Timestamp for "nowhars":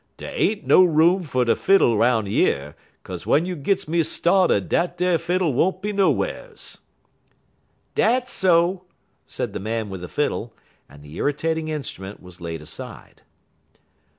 5.93-6.79